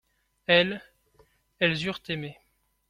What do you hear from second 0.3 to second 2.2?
Elles, elles eurent